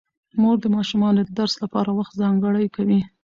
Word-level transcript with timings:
مور 0.41 0.57
د 0.61 0.65
ماشومانو 0.75 1.19
د 1.23 1.29
درس 1.39 1.53
لپاره 1.63 1.89
وخت 1.97 2.13
ځانګړی 2.21 2.67
کوي 2.75 2.99